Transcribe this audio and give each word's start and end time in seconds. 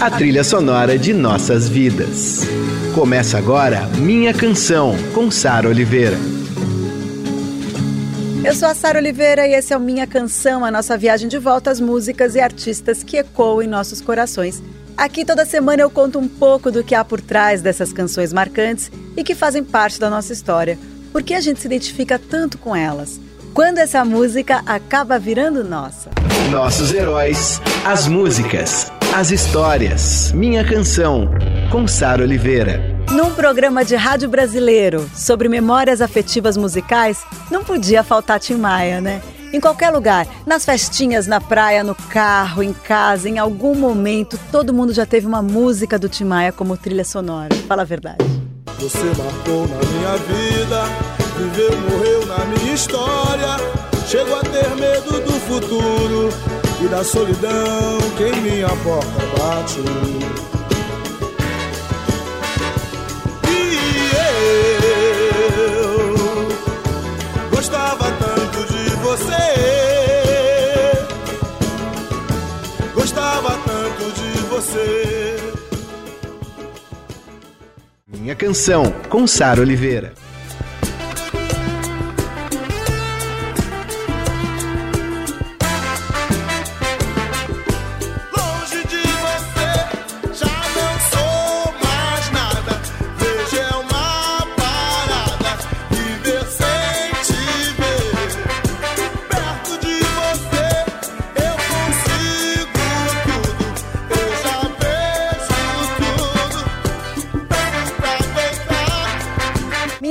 a 0.00 0.10
trilha 0.10 0.42
sonora 0.42 0.98
de 0.98 1.12
nossas 1.12 1.68
vidas. 1.68 2.40
Começa 2.94 3.36
agora 3.36 3.82
Minha 3.98 4.32
Canção, 4.32 4.96
com 5.12 5.30
Sara 5.30 5.68
Oliveira. 5.68 6.16
Eu 8.42 8.54
sou 8.54 8.66
a 8.66 8.74
Sara 8.74 8.98
Oliveira 8.98 9.46
e 9.46 9.52
esse 9.52 9.74
é 9.74 9.76
o 9.76 9.80
Minha 9.80 10.06
Canção, 10.06 10.64
a 10.64 10.70
nossa 10.70 10.96
viagem 10.96 11.28
de 11.28 11.36
volta 11.36 11.70
às 11.70 11.78
músicas 11.78 12.34
e 12.34 12.40
artistas 12.40 13.02
que 13.02 13.18
ecoam 13.18 13.60
em 13.60 13.66
nossos 13.66 14.00
corações. 14.00 14.62
Aqui 14.96 15.22
toda 15.22 15.44
semana 15.44 15.82
eu 15.82 15.90
conto 15.90 16.18
um 16.18 16.26
pouco 16.26 16.72
do 16.72 16.82
que 16.82 16.94
há 16.94 17.04
por 17.04 17.20
trás 17.20 17.60
dessas 17.60 17.92
canções 17.92 18.32
marcantes 18.32 18.90
e 19.14 19.22
que 19.22 19.34
fazem 19.34 19.62
parte 19.62 20.00
da 20.00 20.08
nossa 20.08 20.32
história. 20.32 20.78
Por 21.12 21.22
que 21.22 21.34
a 21.34 21.40
gente 21.42 21.60
se 21.60 21.66
identifica 21.66 22.18
tanto 22.18 22.56
com 22.56 22.74
elas? 22.74 23.20
Quando 23.52 23.76
essa 23.76 24.02
música 24.02 24.62
acaba 24.64 25.18
virando 25.18 25.62
nossa? 25.62 26.08
Nossos 26.50 26.94
heróis, 26.94 27.60
as 27.84 28.06
músicas, 28.06 28.90
as 29.14 29.30
histórias. 29.30 30.32
Minha 30.32 30.64
Canção, 30.64 31.28
com 31.70 31.86
Sara 31.86 32.22
Oliveira. 32.22 32.80
Num 33.10 33.34
programa 33.34 33.84
de 33.84 33.96
rádio 33.96 34.28
brasileiro 34.28 35.10
sobre 35.14 35.48
memórias 35.48 36.00
afetivas 36.00 36.56
musicais, 36.56 37.24
não 37.50 37.64
podia 37.64 38.04
faltar 38.04 38.38
Tim 38.38 38.54
Maia, 38.54 39.00
né? 39.00 39.20
Em 39.52 39.60
qualquer 39.60 39.90
lugar, 39.90 40.28
nas 40.46 40.64
festinhas, 40.64 41.26
na 41.26 41.40
praia, 41.40 41.82
no 41.82 41.94
carro, 41.94 42.62
em 42.62 42.72
casa, 42.72 43.28
em 43.28 43.36
algum 43.36 43.74
momento, 43.74 44.38
todo 44.52 44.72
mundo 44.72 44.92
já 44.92 45.04
teve 45.04 45.26
uma 45.26 45.42
música 45.42 45.98
do 45.98 46.08
Tim 46.08 46.24
Maia 46.24 46.52
como 46.52 46.76
trilha 46.76 47.04
sonora. 47.04 47.52
Fala 47.66 47.82
a 47.82 47.84
verdade. 47.84 48.24
Você 48.78 49.04
marcou 49.04 49.66
na 49.66 49.76
minha 49.88 50.16
vida, 50.18 50.84
viveu, 51.36 51.80
morreu 51.80 52.26
na 52.26 52.44
minha 52.44 52.74
história. 52.74 53.89
Chego 54.10 54.34
a 54.34 54.40
ter 54.40 54.68
medo 54.74 55.20
do 55.20 55.32
futuro 55.34 56.30
e 56.84 56.88
da 56.88 57.04
solidão 57.04 57.96
que 58.16 58.24
em 58.24 58.40
minha 58.40 58.68
porta 58.82 59.22
bate. 59.38 59.78
Gostava 67.52 68.10
tanto 68.18 68.72
de 68.72 68.90
você. 68.96 69.46
Gostava 72.92 73.56
tanto 73.64 74.10
de 74.12 74.40
você. 74.48 75.36
Minha 78.08 78.34
Canção, 78.34 78.92
com 79.08 79.24
Sara 79.24 79.60
Oliveira. 79.60 80.19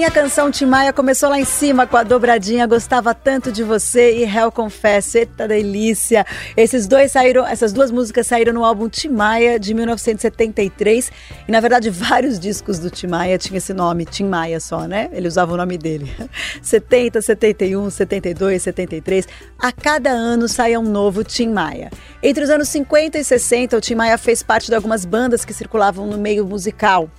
Minha 0.09 0.23
canção 0.23 0.49
Tim 0.49 0.65
Maia 0.65 0.91
começou 0.91 1.29
lá 1.29 1.39
em 1.39 1.45
cima 1.45 1.85
com 1.85 1.95
a 1.95 2.01
dobradinha 2.01 2.65
Gostava 2.65 3.13
Tanto 3.13 3.51
de 3.51 3.63
Você 3.63 4.15
e 4.15 4.23
Hell 4.23 4.51
Confesso. 4.51 5.19
Eita 5.19 5.47
delícia! 5.47 6.25
Esses 6.57 6.87
dois 6.87 7.11
saíram, 7.11 7.45
essas 7.45 7.71
duas 7.71 7.91
músicas 7.91 8.25
saíram 8.25 8.51
no 8.51 8.65
álbum 8.65 8.89
Tim 8.89 9.09
Maia 9.09 9.59
de 9.59 9.71
1973 9.71 11.11
e 11.47 11.51
na 11.51 11.59
verdade 11.59 11.91
vários 11.93 12.39
discos 12.39 12.79
do 12.79 12.89
Tim 12.89 13.05
Maia 13.05 13.37
tinham 13.37 13.57
esse 13.57 13.71
nome, 13.71 14.03
Tim 14.03 14.23
Maia 14.23 14.59
só, 14.59 14.87
né? 14.87 15.09
Ele 15.13 15.27
usava 15.27 15.53
o 15.53 15.57
nome 15.57 15.77
dele. 15.77 16.11
70, 16.59 17.21
71, 17.21 17.91
72, 17.91 18.63
73. 18.63 19.27
A 19.59 19.71
cada 19.71 20.09
ano 20.09 20.47
saía 20.47 20.79
um 20.79 20.89
novo 20.89 21.23
Tim 21.23 21.49
Maia. 21.49 21.91
Entre 22.23 22.43
os 22.43 22.49
anos 22.49 22.67
50 22.69 23.19
e 23.19 23.23
60, 23.23 23.77
o 23.77 23.81
Tim 23.81 23.93
Maia 23.93 24.17
fez 24.17 24.41
parte 24.41 24.69
de 24.69 24.75
algumas 24.75 25.05
bandas 25.05 25.45
que 25.45 25.53
circulavam 25.53 26.07
no 26.07 26.17
meio 26.17 26.47
musical. 26.47 27.11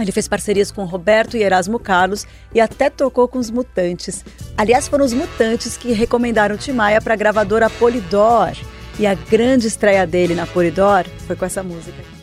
Ele 0.00 0.12
fez 0.12 0.26
parcerias 0.26 0.70
com 0.70 0.84
Roberto 0.84 1.36
e 1.36 1.42
Erasmo 1.42 1.78
Carlos 1.78 2.26
e 2.54 2.60
até 2.60 2.88
tocou 2.88 3.28
com 3.28 3.38
os 3.38 3.50
Mutantes. 3.50 4.24
Aliás, 4.56 4.88
foram 4.88 5.04
os 5.04 5.12
Mutantes 5.12 5.76
que 5.76 5.92
recomendaram 5.92 6.56
Tim 6.56 6.72
Maia 6.72 7.00
para 7.00 7.14
a 7.14 7.16
gravadora 7.16 7.68
Polydor. 7.68 8.52
E 8.98 9.06
a 9.06 9.14
grande 9.14 9.66
estreia 9.66 10.06
dele 10.06 10.34
na 10.34 10.46
Polydor 10.46 11.04
foi 11.26 11.36
com 11.36 11.44
essa 11.44 11.62
música. 11.62 12.19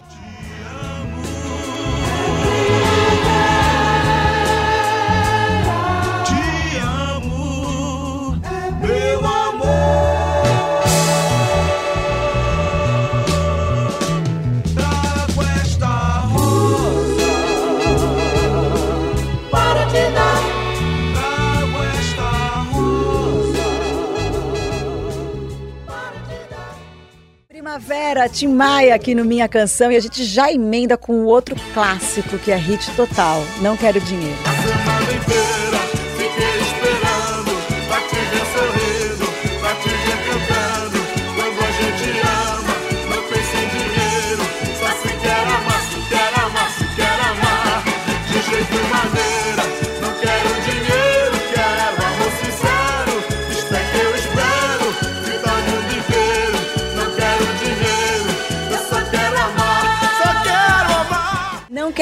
Primavera, 27.78 28.28
Tim 28.28 28.48
Maia 28.48 28.96
aqui 28.96 29.14
no 29.14 29.24
Minha 29.24 29.48
Canção 29.48 29.92
e 29.92 29.96
a 29.96 30.00
gente 30.00 30.24
já 30.24 30.52
emenda 30.52 30.98
com 30.98 31.26
outro 31.26 31.56
clássico 31.76 32.40
que 32.40 32.52
é 32.52 32.56
hit 32.56 32.90
total, 32.96 33.40
Não 33.62 33.78
Quero 33.78 34.02
Dinheiro. 34.02 34.36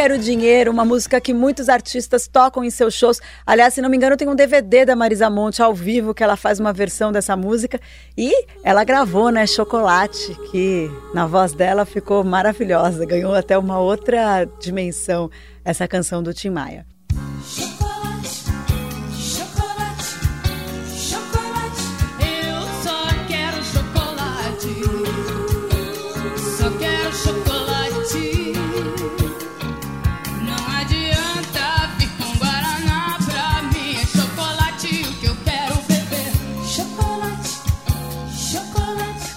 Quero 0.05 0.19
Dinheiro, 0.19 0.69
uma 0.69 0.85
música 0.85 1.19
que 1.19 1.33
muitos 1.33 1.67
artistas 1.67 2.27
tocam 2.27 2.63
em 2.63 2.69
seus 2.69 2.93
shows. 2.93 3.19
Aliás, 3.43 3.73
se 3.73 3.81
não 3.81 3.89
me 3.89 3.97
engano, 3.97 4.15
tem 4.15 4.29
um 4.29 4.35
DVD 4.35 4.85
da 4.85 4.95
Marisa 4.95 5.31
Monte 5.31 5.63
ao 5.63 5.73
vivo 5.73 6.13
que 6.13 6.23
ela 6.23 6.35
faz 6.35 6.59
uma 6.59 6.71
versão 6.71 7.11
dessa 7.11 7.35
música. 7.35 7.81
E 8.15 8.31
ela 8.63 8.83
gravou, 8.83 9.31
né, 9.31 9.47
Chocolate, 9.47 10.37
que 10.51 10.91
na 11.11 11.25
voz 11.25 11.53
dela 11.53 11.87
ficou 11.87 12.23
maravilhosa. 12.23 13.03
Ganhou 13.03 13.33
até 13.33 13.57
uma 13.57 13.79
outra 13.79 14.45
dimensão 14.59 15.27
essa 15.63 15.87
canção 15.87 16.21
do 16.21 16.35
Tim 16.35 16.51
Maia. 16.51 16.85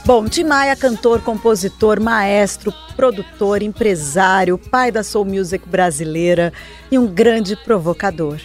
Bom, 0.08 0.26
Tim 0.26 0.44
Maia, 0.44 0.74
cantor, 0.74 1.20
compositor, 1.20 2.00
maestro, 2.00 2.72
produtor, 2.96 3.60
empresário, 3.60 4.56
pai 4.56 4.90
da 4.90 5.02
soul 5.02 5.26
music 5.26 5.68
brasileira 5.68 6.50
e 6.90 6.98
um 6.98 7.06
grande 7.06 7.54
provocador. 7.54 8.40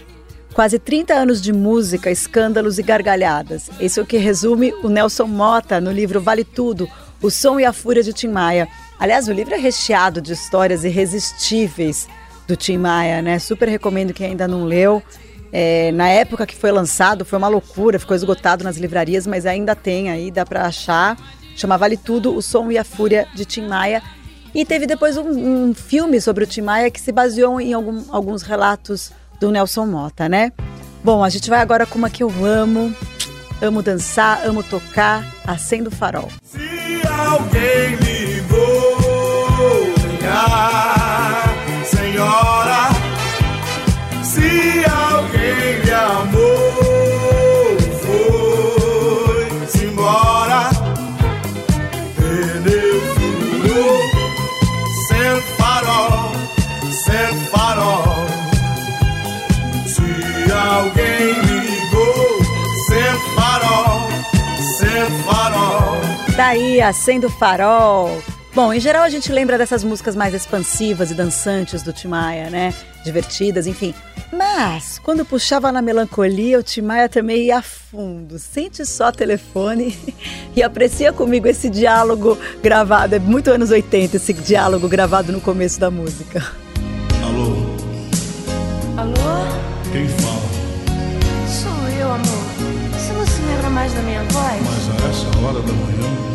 Quase 0.53 0.77
30 0.77 1.13
anos 1.13 1.41
de 1.41 1.53
música, 1.53 2.11
escândalos 2.11 2.79
e 2.79 2.83
gargalhadas. 2.83 3.69
Esse 3.79 3.97
é 3.97 4.03
o 4.03 4.05
que 4.05 4.17
resume 4.17 4.73
o 4.83 4.89
Nelson 4.89 5.25
Mota 5.25 5.79
no 5.79 5.89
livro 5.89 6.19
Vale 6.19 6.43
Tudo, 6.43 6.85
O 7.21 7.31
Som 7.31 7.61
e 7.61 7.63
a 7.63 7.71
Fúria 7.71 8.03
de 8.03 8.11
Tim 8.11 8.27
Maia. 8.27 8.67
Aliás, 8.99 9.29
o 9.29 9.31
livro 9.31 9.53
é 9.53 9.57
recheado 9.57 10.19
de 10.19 10.33
histórias 10.33 10.83
irresistíveis 10.83 12.09
do 12.45 12.57
Tim 12.57 12.77
Maia, 12.77 13.21
né? 13.21 13.39
Super 13.39 13.69
recomendo 13.69 14.13
quem 14.13 14.31
ainda 14.31 14.49
não 14.49 14.65
leu. 14.65 15.01
É, 15.49 15.93
na 15.93 16.09
época 16.09 16.45
que 16.45 16.57
foi 16.57 16.73
lançado, 16.73 17.23
foi 17.23 17.37
uma 17.37 17.47
loucura, 17.47 17.97
ficou 17.97 18.17
esgotado 18.17 18.65
nas 18.65 18.75
livrarias, 18.75 19.25
mas 19.25 19.45
ainda 19.45 19.73
tem 19.73 20.09
aí, 20.09 20.29
dá 20.29 20.45
para 20.45 20.65
achar. 20.65 21.17
Chama 21.55 21.77
Vale 21.77 21.97
Tudo, 21.97 22.35
O 22.35 22.41
Som 22.41 22.71
e 22.71 22.77
a 22.77 22.83
Fúria 22.83 23.27
de 23.33 23.45
Tim 23.45 23.67
Maia. 23.67 24.01
E 24.53 24.63
teve 24.65 24.85
depois 24.85 25.17
um, 25.17 25.69
um 25.69 25.73
filme 25.73 26.19
sobre 26.21 26.43
o 26.43 26.47
Tim 26.47 26.61
Maia 26.61 26.91
que 26.91 27.01
se 27.01 27.11
baseou 27.11 27.59
em 27.59 27.73
algum- 27.73 28.03
alguns 28.09 28.41
relatos 28.43 29.11
do 29.39 29.49
Nelson 29.51 29.85
Mota, 29.85 30.29
né? 30.29 30.51
Bom, 31.03 31.23
a 31.23 31.29
gente 31.29 31.49
vai 31.49 31.59
agora 31.59 31.85
com 31.85 31.97
uma 31.97 32.09
que 32.09 32.23
eu 32.23 32.31
amo. 32.45 32.93
Amo 33.61 33.81
dançar, 33.81 34.45
amo 34.45 34.61
tocar, 34.63 35.25
Acendo 35.47 35.89
o 35.89 35.91
Farol. 35.91 36.29
Se 36.43 37.01
alguém 37.07 37.95
ligou, 37.95 38.97
aí, 66.73 66.81
acendo 66.81 67.29
farol. 67.29 68.21
Bom, 68.53 68.71
em 68.71 68.79
geral 68.79 69.03
a 69.03 69.09
gente 69.09 69.31
lembra 69.31 69.57
dessas 69.57 69.83
músicas 69.83 70.15
mais 70.15 70.33
expansivas 70.33 71.09
e 71.09 71.13
dançantes 71.13 71.81
do 71.81 71.91
Tim 71.91 72.09
Maia, 72.09 72.49
né? 72.49 72.73
Divertidas, 73.03 73.65
enfim. 73.67 73.93
Mas, 74.31 74.99
quando 74.99 75.25
puxava 75.25 75.71
na 75.71 75.81
melancolia, 75.81 76.59
o 76.59 76.63
Tim 76.63 76.81
Maia 76.81 77.09
também 77.09 77.45
ia 77.45 77.57
a 77.57 77.61
fundo. 77.61 78.37
Sente 78.39 78.85
só 78.85 79.09
o 79.09 79.11
telefone 79.11 79.97
e 80.55 80.61
aprecia 80.63 81.11
comigo 81.11 81.47
esse 81.47 81.69
diálogo 81.69 82.37
gravado. 82.61 83.15
É 83.15 83.19
muito 83.19 83.49
anos 83.51 83.71
80 83.71 84.17
esse 84.17 84.33
diálogo 84.33 84.87
gravado 84.87 85.31
no 85.31 85.41
começo 85.41 85.79
da 85.79 85.89
música. 85.89 86.43
Alô, 87.23 87.55
Alô? 88.97 89.13
quem 89.91 90.07
fala? 90.07 90.43
Sou 91.47 91.89
eu, 91.99 92.11
amor. 92.11 92.43
Você 92.93 93.13
não 93.13 93.25
se 93.25 93.41
lembra 93.41 93.69
mais 93.71 93.91
da 93.93 94.01
minha 94.01 94.23
voz? 94.25 94.61
Mas 94.61 95.03
a 95.03 95.09
essa 95.09 95.39
hora 95.39 95.59
da 95.59 95.73
manhã, 95.73 96.32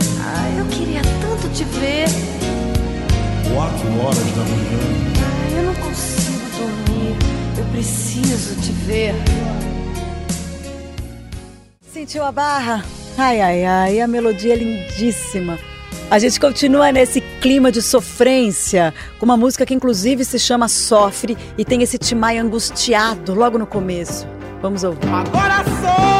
eu 0.58 0.66
queria 0.66 1.02
tanto 1.20 1.48
te 1.54 1.64
ver. 1.64 2.06
quatro 3.54 4.00
horas 4.00 4.30
da 4.36 4.42
manhã, 4.42 4.78
Ah, 5.24 5.50
eu 5.56 5.62
não 5.64 5.74
consigo 5.74 6.38
dormir. 6.58 7.16
Eu 7.58 7.64
preciso 7.72 8.60
te 8.60 8.72
ver. 8.86 9.14
Sentiu 11.92 12.24
a 12.24 12.32
barra? 12.32 12.84
Ai, 13.16 13.40
ai, 13.40 13.64
ai, 13.64 14.00
a 14.00 14.06
melodia 14.06 14.52
é 14.54 14.56
lindíssima. 14.56 15.58
A 16.10 16.18
gente 16.18 16.40
continua 16.40 16.90
nesse 16.90 17.20
clima 17.20 17.70
de 17.70 17.82
sofrência, 17.82 18.94
com 19.18 19.26
uma 19.26 19.36
música 19.36 19.66
que 19.66 19.74
inclusive 19.74 20.24
se 20.24 20.38
chama 20.38 20.66
Sofre 20.68 21.36
e 21.58 21.64
tem 21.64 21.82
esse 21.82 21.98
Timaya 21.98 22.42
angustiado 22.42 23.34
logo 23.34 23.58
no 23.58 23.66
começo. 23.66 24.26
Vamos 24.62 24.84
ouvir. 24.84 25.06
Agora 25.08 25.56
sofre, 25.64 26.17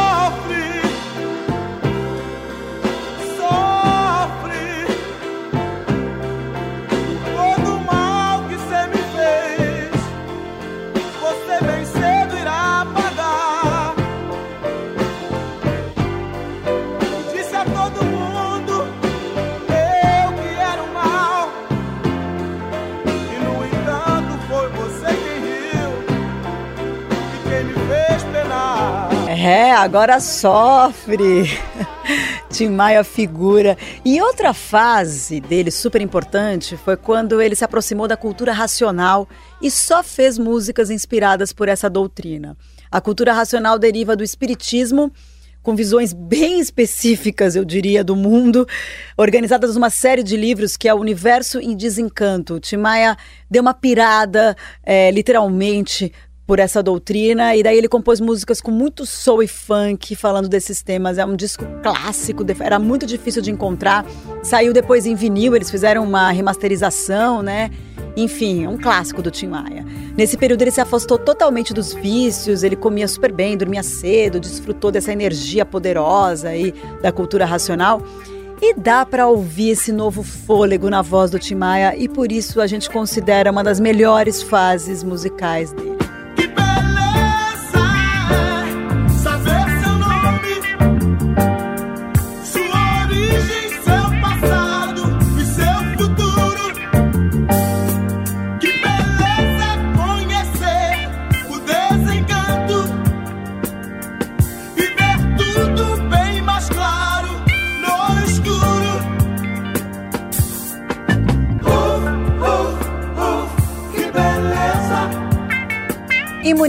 agora 29.83 30.21
sofre. 30.21 31.45
Tim 32.51 32.71
Maia 32.71 33.05
figura. 33.05 33.77
E 34.05 34.21
outra 34.21 34.53
fase 34.53 35.41
dele 35.41 35.71
super 35.71 36.01
importante 36.01 36.77
foi 36.77 36.97
quando 36.97 37.41
ele 37.41 37.55
se 37.55 37.65
aproximou 37.65 38.09
da 38.09 38.17
cultura 38.17 38.53
racional 38.53 39.29
e 39.63 39.71
só 39.71 40.03
fez 40.03 40.39
músicas 40.39 40.91
inspiradas 40.91 41.53
por 41.53 41.69
essa 41.69 41.89
doutrina. 41.89 42.57
A 42.91 43.01
cultura 43.01 43.33
racional 43.33 43.79
deriva 43.79 44.17
do 44.17 44.25
espiritismo, 44.25 45.13
com 45.63 45.77
visões 45.77 46.13
bem 46.13 46.59
específicas, 46.61 47.55
eu 47.55 47.65
diria, 47.65 48.03
do 48.03 48.17
mundo, 48.17 48.67
organizadas 49.17 49.75
numa 49.75 49.91
série 49.91 50.23
de 50.23 50.37
livros 50.37 50.77
que 50.77 50.89
é 50.89 50.95
o 50.95 50.99
Universo 50.99 51.61
em 51.61 51.77
Desencanto. 51.77 52.59
Tim 52.59 52.79
Maia 52.79 53.17
deu 53.51 53.61
uma 53.61 53.75
pirada, 53.75 54.57
é, 54.83 55.11
literalmente, 55.11 56.13
por 56.49 56.59
essa 56.59 56.83
doutrina 56.83 57.55
e 57.55 57.63
daí 57.63 57.77
ele 57.77 57.89
compôs 57.89 58.21
músicas 58.21 58.59
com 58.59 58.71
muito 58.71 59.05
soul 59.05 59.43
e 59.43 59.47
funk 59.47 60.17
falando 60.17 60.49
desses 60.49 60.83
temas. 60.83 61.19
É 61.19 61.27
um 61.27 61.37
disco 61.37 61.63
clássico, 61.83 62.43
era 62.59 62.79
muito 62.79 63.05
difícil 63.05 63.43
de 63.43 63.51
encontrar. 63.51 64.07
Saiu 64.43 64.73
depois 64.73 65.05
em 65.05 65.15
vinil, 65.15 65.55
eles 65.55 65.71
fizeram 65.71 66.03
uma 66.03 66.31
remasterização, 66.31 67.43
né? 67.43 67.71
Enfim, 68.17 68.65
é 68.65 68.69
um 68.69 68.79
clássico 68.79 69.21
do 69.21 69.31
Tim 69.31 69.49
Maia. 69.49 69.85
Nesse 70.17 70.39
período 70.39 70.63
ele 70.63 70.71
se 70.71 70.81
afastou 70.81 71.19
totalmente 71.19 71.75
dos 71.75 71.93
vícios, 71.93 72.63
ele 72.63 72.77
comia 72.77 73.07
super 73.07 73.31
bem, 73.31 73.55
dormia 73.55 73.83
cedo, 73.83 74.41
desfrutou 74.41 74.91
dessa 74.91 75.13
energia 75.13 75.67
poderosa 75.67 76.49
aí 76.49 76.73
da 77.03 77.13
cultura 77.13 77.45
racional. 77.45 78.03
E 78.63 78.73
dá 78.73 79.05
para 79.05 79.29
ouvir 79.29 79.73
esse 79.73 79.93
novo 79.93 80.23
fôlego 80.23 80.89
na 80.89 81.03
voz 81.03 81.31
do 81.31 81.39
Tim 81.39 81.57
Maia 81.57 81.95
e 81.95 82.09
por 82.09 82.33
isso 82.33 82.59
a 82.59 82.67
gente 82.67 82.89
considera 82.89 83.53
uma 83.53 83.63
das 83.63 83.79
melhores 83.79 84.43
fases 84.43 85.05
musicais 85.05 85.73
dele. 85.73 85.98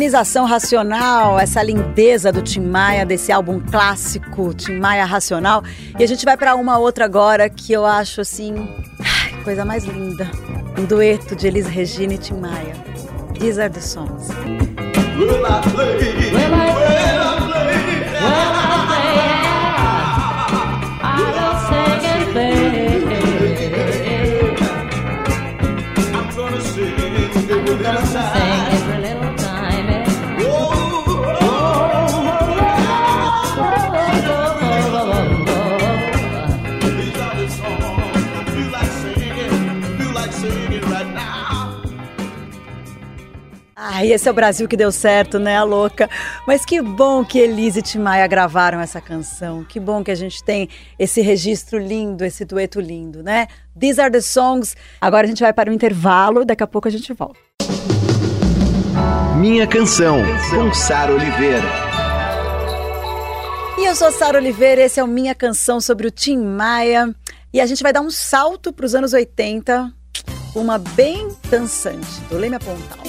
Imunização 0.10 0.46
Racional, 0.46 1.40
essa 1.40 1.62
lindeza 1.62 2.32
do 2.32 2.42
Tim 2.42 2.62
Maia, 2.62 3.06
desse 3.06 3.32
álbum 3.32 3.60
clássico, 3.60 4.56
Tim 4.56 4.80
Maia 4.80 5.06
Racional. 5.06 5.64
E 6.00 6.04
a 6.04 6.08
gente 6.08 6.26
vai 6.26 6.36
para 6.36 6.56
uma 6.56 6.80
outra 6.80 7.06
agora 7.06 7.48
que 7.48 7.72
eu 7.72 7.86
acho 7.86 8.22
assim, 8.22 8.68
coisa 9.44 9.64
mais 9.64 9.84
linda. 9.86 10.28
Um 10.80 10.86
dueto 10.86 11.36
de 11.36 11.46
Elis 11.46 11.68
Regina 11.68 12.16
e 12.16 12.18
Tim 12.18 12.40
Maia. 12.40 12.74
These 13.40 13.62
are 13.62 13.72
the 13.72 13.80
songs. 13.80 14.30
Ai, 44.00 44.14
esse 44.14 44.30
é 44.30 44.32
o 44.32 44.34
Brasil 44.34 44.66
que 44.66 44.78
deu 44.78 44.94
certo, 44.94 45.38
né, 45.38 45.58
a 45.58 45.64
louca? 45.64 46.10
Mas 46.48 46.64
que 46.64 46.82
bom 46.82 47.26
que 47.26 47.38
Elise 47.38 47.80
e 47.80 47.82
Tim 47.82 48.00
Maia 48.00 48.26
gravaram 48.28 48.80
essa 48.80 49.02
canção. 49.02 49.66
Que 49.66 49.78
bom 49.78 50.02
que 50.06 50.10
a 50.10 50.16
gente 50.16 50.42
tem 50.42 50.70
esse 50.98 51.20
registro 51.20 51.78
lindo, 51.78 52.24
esse 52.24 52.46
dueto 52.46 52.80
lindo, 52.80 53.22
né? 53.22 53.48
These 53.78 54.00
are 54.00 54.10
the 54.10 54.22
songs. 54.22 54.74
Agora 55.02 55.26
a 55.26 55.28
gente 55.28 55.42
vai 55.44 55.52
para 55.52 55.70
o 55.70 55.74
intervalo, 55.74 56.46
daqui 56.46 56.64
a 56.64 56.68
pouco 56.68 56.88
a 56.88 56.92
gente 56.92 57.12
volta. 57.12 57.38
Minha 59.36 59.68
canção, 59.68 60.24
com 60.50 60.74
Sara 60.74 61.12
Oliveira. 61.12 61.68
E 63.80 63.86
eu 63.86 63.94
sou 63.98 64.14
Sara 64.14 64.38
Oliveira, 64.38 64.82
esse 64.82 64.98
é 64.98 65.04
o 65.04 65.08
Minha 65.08 65.36
Canção 65.36 65.82
sobre 65.82 66.08
o 66.08 66.12
Tim 66.12 66.38
Maia. 66.38 67.14
E 67.52 67.60
a 67.60 67.66
gente 67.66 67.84
vai 67.84 67.92
dar 67.92 68.00
um 68.00 68.10
salto 68.10 68.72
para 68.72 68.86
os 68.86 68.96
anos 68.96 69.12
80, 69.12 69.92
uma 70.56 70.78
bem 70.78 71.28
dançante, 71.50 72.22
do 72.30 72.38
Leme 72.38 72.56
Apontal. 72.56 73.00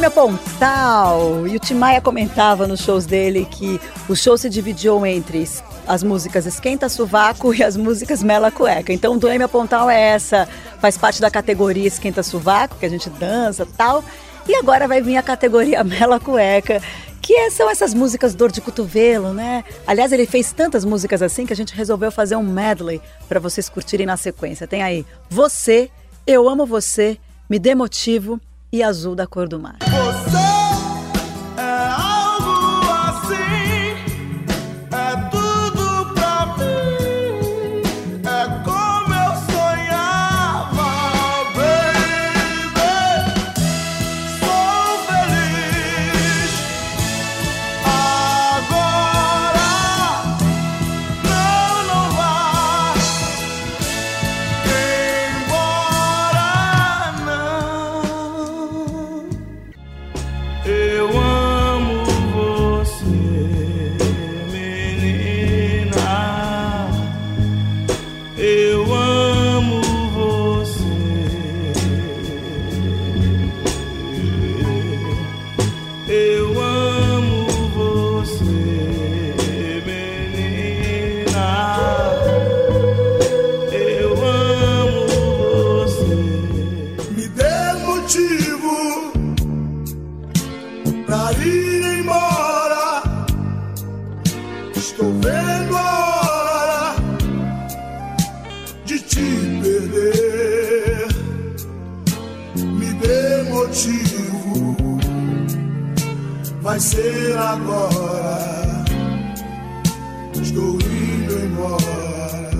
Leme 0.00 0.06
Apontal. 0.06 1.46
E 1.46 1.56
o 1.56 1.60
Tim 1.60 1.74
Maia 1.74 2.00
comentava 2.00 2.66
nos 2.66 2.80
shows 2.80 3.04
dele 3.04 3.46
que 3.50 3.78
o 4.08 4.16
show 4.16 4.34
se 4.38 4.48
dividiu 4.48 5.04
entre 5.04 5.46
as 5.86 6.02
músicas 6.02 6.46
Esquenta 6.46 6.88
Sovaco 6.88 7.52
e 7.52 7.62
as 7.62 7.76
músicas 7.76 8.22
Mela 8.22 8.50
Cueca. 8.50 8.94
Então, 8.94 9.18
do 9.18 9.26
Leme 9.26 9.44
Apontal 9.44 9.90
é 9.90 10.00
essa, 10.00 10.48
faz 10.80 10.96
parte 10.96 11.20
da 11.20 11.30
categoria 11.30 11.86
Esquenta 11.86 12.22
Sovaco, 12.22 12.78
que 12.78 12.86
a 12.86 12.88
gente 12.88 13.10
dança 13.10 13.68
tal. 13.76 14.02
E 14.48 14.54
agora 14.54 14.88
vai 14.88 15.02
vir 15.02 15.18
a 15.18 15.22
categoria 15.22 15.84
Mela 15.84 16.18
Cueca, 16.18 16.80
que 17.20 17.34
é- 17.34 17.50
são 17.50 17.68
essas 17.68 17.92
músicas 17.92 18.34
dor 18.34 18.50
de 18.50 18.62
cotovelo, 18.62 19.34
né? 19.34 19.62
Aliás, 19.86 20.12
ele 20.12 20.24
fez 20.24 20.50
tantas 20.50 20.82
músicas 20.82 21.20
assim 21.20 21.44
que 21.44 21.52
a 21.52 21.56
gente 21.56 21.74
resolveu 21.74 22.10
fazer 22.10 22.36
um 22.36 22.42
medley 22.42 23.02
para 23.28 23.38
vocês 23.38 23.68
curtirem 23.68 24.06
na 24.06 24.16
sequência. 24.16 24.66
Tem 24.66 24.82
aí 24.82 25.04
Você, 25.28 25.90
Eu 26.26 26.48
Amo 26.48 26.64
Você, 26.64 27.18
Me 27.50 27.58
Dê 27.58 27.74
Motivo 27.74 28.40
e 28.72 28.82
Azul 28.82 29.14
da 29.14 29.26
Cor 29.26 29.48
do 29.48 29.58
Mar. 29.58 29.78
Agora. 107.40 108.84
Estou 110.40 110.74
indo 110.74 111.38
embora. 111.38 112.50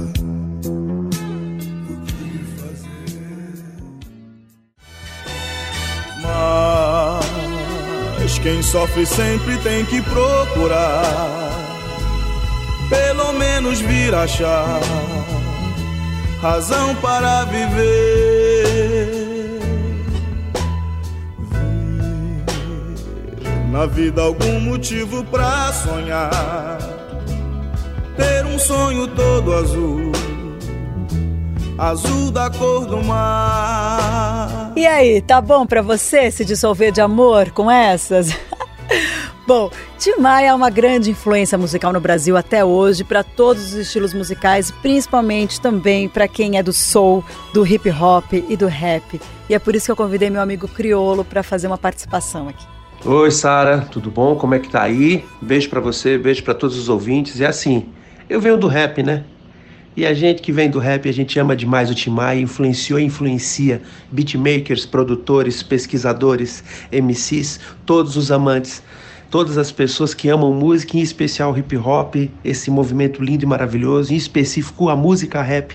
O 1.89 1.95
que 2.07 2.45
fazer? 2.59 3.65
Mas 8.23 8.39
quem 8.39 8.63
sofre 8.63 9.07
sempre 9.07 9.57
tem 9.59 9.85
que 9.85 10.01
procurar, 10.03 11.51
pelo 12.89 13.33
menos 13.35 13.81
vir 13.81 14.15
achar 14.15 14.81
razão 16.41 16.95
para 16.97 17.45
viver. 17.45 18.39
Na 23.71 23.87
vida 23.87 24.23
algum 24.23 24.59
motivo 24.59 25.25
pra 25.25 25.73
sonhar, 25.73 26.79
ter 28.17 28.45
um 28.45 28.59
sonho 28.59 29.07
todo 29.07 29.55
azul, 29.55 30.12
azul 31.79 32.33
da 32.33 32.50
cor 32.50 32.85
do 32.87 33.03
mar. 33.05 34.73
E 34.75 34.85
aí, 34.87 35.21
tá 35.23 35.41
bom 35.41 35.65
pra 35.65 35.83
você 35.83 36.33
se 36.33 36.45
dissolver 36.45 36.91
de 36.91 37.00
amor 37.00 37.53
com 37.53 37.71
essas? 37.71 38.37
bom, 39.47 39.71
Tim 39.99 40.17
Maia 40.19 40.49
é 40.49 40.55
uma 40.55 40.69
grande 40.69 41.11
influência 41.12 41.57
musical 41.57 41.93
no 41.93 42.00
Brasil 42.00 42.37
até 42.37 42.65
hoje 42.65 43.05
para 43.05 43.23
todos 43.23 43.67
os 43.67 43.75
estilos 43.75 44.12
musicais, 44.12 44.73
principalmente 44.83 45.61
também 45.61 46.09
para 46.09 46.27
quem 46.27 46.59
é 46.59 46.62
do 46.62 46.73
soul, 46.73 47.25
do 47.55 47.65
hip 47.65 47.89
hop 47.89 48.33
e 48.33 48.57
do 48.57 48.67
rap. 48.67 49.21
E 49.49 49.55
é 49.55 49.61
por 49.61 49.77
isso 49.77 49.87
que 49.87 49.93
eu 49.93 49.97
convidei 49.97 50.29
meu 50.29 50.43
amigo 50.43 50.67
Criolo 50.67 51.25
para 51.25 51.45
fazer 51.45 51.69
uma 51.69 51.79
participação 51.79 52.49
aqui. 52.49 52.80
Oi, 53.02 53.30
Sara, 53.30 53.80
tudo 53.80 54.11
bom? 54.11 54.37
Como 54.37 54.54
é 54.54 54.59
que 54.59 54.69
tá 54.69 54.83
aí? 54.83 55.25
Beijo 55.40 55.71
pra 55.71 55.80
você, 55.80 56.19
beijo 56.19 56.42
pra 56.42 56.52
todos 56.52 56.76
os 56.76 56.90
ouvintes. 56.90 57.40
É 57.40 57.47
assim, 57.47 57.87
eu 58.28 58.38
venho 58.42 58.59
do 58.59 58.66
rap, 58.66 59.02
né? 59.02 59.25
E 59.97 60.04
a 60.04 60.12
gente 60.12 60.42
que 60.42 60.52
vem 60.52 60.69
do 60.69 60.78
rap, 60.78 61.09
a 61.09 61.12
gente 61.12 61.38
ama 61.38 61.57
demais 61.57 61.90
o 61.90 61.95
Tim 61.95 62.11
Maia, 62.11 62.38
influenciou 62.38 63.00
e 63.00 63.04
influencia 63.04 63.80
beatmakers, 64.12 64.85
produtores, 64.85 65.62
pesquisadores, 65.62 66.62
MCs, 66.92 67.59
todos 67.87 68.19
os 68.19 68.30
amantes, 68.30 68.83
todas 69.30 69.57
as 69.57 69.73
pessoas 69.73 70.12
que 70.12 70.28
amam 70.28 70.52
música, 70.52 70.99
em 70.99 71.00
especial 71.00 71.57
hip 71.57 71.75
hop, 71.78 72.16
esse 72.45 72.71
movimento 72.71 73.25
lindo 73.25 73.45
e 73.45 73.49
maravilhoso, 73.49 74.12
em 74.12 74.16
específico 74.16 74.90
a 74.90 74.95
música 74.95 75.40
rap, 75.40 75.75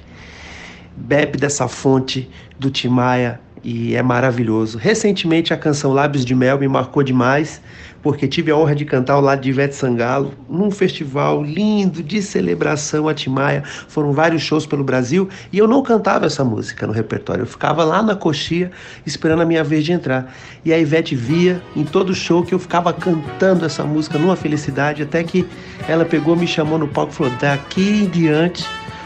bebe 0.96 1.40
dessa 1.40 1.68
fonte 1.68 2.30
do 2.60 2.70
Tim 2.70 2.90
Maia 2.90 3.42
e 3.66 3.96
é 3.96 4.04
maravilhoso. 4.04 4.78
Recentemente 4.78 5.52
a 5.52 5.58
canção 5.58 5.92
Lábios 5.92 6.24
de 6.24 6.36
Mel 6.36 6.60
me 6.60 6.68
marcou 6.68 7.02
demais, 7.02 7.60
porque 8.04 8.28
tive 8.28 8.52
a 8.52 8.56
honra 8.56 8.76
de 8.76 8.86
cantar 8.86 9.14
ao 9.14 9.22
lado 9.22 9.42
de 9.42 9.50
Ivete 9.50 9.74
Sangalo 9.74 10.36
num 10.48 10.70
festival 10.70 11.44
lindo 11.44 12.04
de 12.04 12.22
celebração 12.22 13.08
a 13.08 13.14
Tim 13.16 13.32
Maia. 13.32 13.64
Foram 13.88 14.14
vários 14.14 14.44
shows 14.44 14.68
pelo 14.68 14.84
Brasil 14.84 15.28
e 15.52 15.58
eu 15.58 15.68
não 15.68 15.82
cantava 15.82 16.28
essa 16.28 16.44
música 16.44 16.86
no 16.86 16.94
repertório. 16.94 17.42
Eu 17.42 17.48
ficava 17.48 17.84
lá 17.84 18.04
na 18.04 18.16
coxia 18.16 18.70
esperando 19.04 19.42
a 19.42 19.46
minha 19.46 19.64
vez 19.64 19.84
de 19.84 19.94
entrar. 19.94 20.32
E 20.64 20.72
a 20.72 20.78
Ivete 20.78 21.16
via 21.16 21.60
em 21.76 21.84
todo 21.84 22.14
show 22.14 22.44
que 22.44 22.54
eu 22.54 22.60
ficava 22.60 22.94
cantando 22.94 23.66
essa 23.66 23.84
música 23.84 24.20
numa 24.20 24.36
felicidade, 24.36 25.02
até 25.02 25.24
que 25.24 25.44
ela 25.88 26.06
pegou, 26.06 26.36
me 26.36 26.46
chamou 26.46 26.78
no 26.78 26.88
palco 26.88 27.12
e 27.12 27.16
falou: 27.16 27.34
"Daqui 27.42 28.04
em 28.04 28.06
diante 28.06 28.64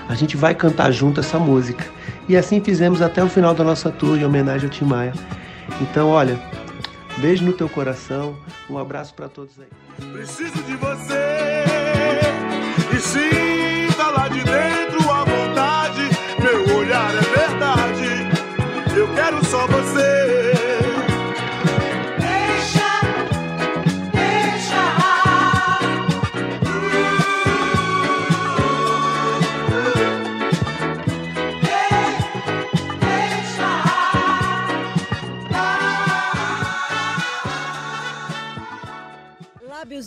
a 0.10 0.16
gente 0.16 0.36
vai 0.36 0.54
cantar 0.54 0.92
junto 0.92 1.22
essa 1.22 1.40
música". 1.40 1.99
E 2.30 2.38
assim 2.38 2.62
fizemos 2.62 3.02
até 3.02 3.24
o 3.24 3.28
final 3.28 3.56
da 3.56 3.64
nossa 3.64 3.90
tour 3.90 4.16
em 4.16 4.24
homenagem 4.24 4.70
ao 4.70 4.72
Tim 4.72 4.86
Maia. 4.86 5.14
Então, 5.82 6.10
olha, 6.10 6.40
beijo 7.18 7.44
no 7.44 7.54
teu 7.54 7.68
coração, 7.68 8.38
um 8.70 8.78
abraço 8.78 9.16
para 9.16 9.28
todos 9.28 9.56
aí. 9.60 9.68
Preciso 10.14 10.62
de 10.62 10.76
você 10.76 11.64
e 12.96 13.00
sinta 13.00 14.08
lá 14.12 14.28
de 14.28 14.44
dentro 14.44 14.79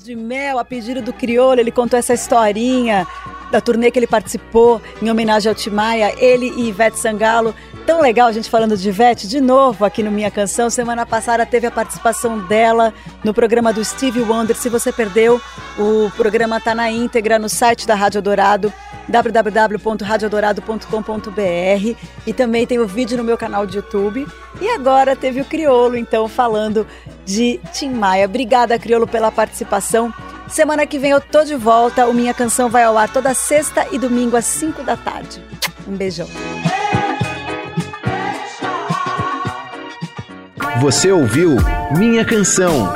De 0.03 0.17
Mel, 0.17 0.59
a 0.59 0.65
pedido 0.65 1.01
do 1.01 1.13
Criolo, 1.13 1.61
ele 1.61 1.71
contou 1.71 1.97
essa 1.97 2.13
historinha 2.13 3.07
da 3.53 3.61
turnê 3.61 3.89
que 3.91 3.99
ele 3.99 4.07
participou 4.07 4.83
em 5.01 5.09
homenagem 5.09 5.49
ao 5.49 5.55
Timaya, 5.55 6.13
ele 6.19 6.53
e 6.57 6.71
Ivete 6.71 6.99
Sangalo. 6.99 7.55
Tão 7.87 8.01
legal 8.01 8.27
a 8.27 8.33
gente 8.33 8.51
falando 8.51 8.77
de 8.77 8.89
Ivete 8.89 9.29
de 9.29 9.41
novo 9.41 9.85
aqui 9.85 10.03
no 10.03 10.11
Minha 10.11 10.31
Canção. 10.31 10.69
Semana 10.71 11.07
passada 11.07 11.47
teve 11.47 11.69
a 11.69 11.71
participação 11.71 12.41
dela 12.47 12.93
no 13.23 13.33
programa 13.33 13.73
do 13.73 13.85
Stevie 13.85 14.23
Wonder. 14.23 14.57
Se 14.57 14.69
você 14.69 14.93
perdeu, 14.93 15.41
o 15.79 16.11
programa 16.17 16.57
está 16.57 16.75
na 16.75 16.91
íntegra 16.91 17.39
no 17.39 17.49
site 17.49 17.87
da 17.87 17.95
Rádio 17.95 18.23
Dourado, 18.23 18.73
www.radiodorado.com.br 19.09 21.97
e 22.27 22.33
também 22.33 22.67
tem 22.67 22.79
o 22.79 22.87
vídeo 22.87 23.17
no 23.17 23.25
meu 23.25 23.39
canal 23.39 23.67
de 23.67 23.77
YouTube. 23.77 24.27
E 24.61 24.69
agora 24.69 25.15
teve 25.15 25.41
o 25.41 25.45
Criolo, 25.45 25.97
então, 25.97 26.29
falando 26.29 26.87
de 27.25 27.61
Tim 27.73 27.91
Maia. 27.91 28.27
Obrigada, 28.27 28.79
Criolo, 28.79 29.07
pela 29.07 29.31
participação. 29.31 30.13
Semana 30.49 30.87
que 30.87 30.99
vem 30.99 31.13
eu 31.13 31.21
tô 31.21 31.45
de 31.45 31.55
volta. 31.55 32.07
O 32.07 32.15
Minha 32.15 32.35
Canção 32.35 32.69
vai 32.69 32.85
ao 32.85 32.99
ar 32.99 33.11
toda 33.11 33.35
sexta 33.35 33.87
e 33.91 33.99
domingo 33.99 34.37
às 34.37 34.45
5 34.45 34.83
da 34.83 34.97
tarde. 34.97 35.43
Um 35.87 35.97
beijão. 35.97 36.29
Você 40.81 41.13
ouviu 41.13 41.57
Minha 41.97 42.25
Canção, 42.25 42.93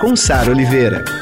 com 0.00 0.14
Sara 0.14 0.50
Oliveira. 0.50 1.19